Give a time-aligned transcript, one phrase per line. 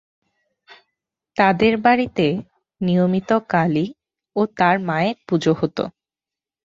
[1.37, 2.25] তাদের বাড়িতে
[2.81, 3.85] নিয়মিত কালী
[4.35, 5.83] ও তারা মায়ের পুজো হতো।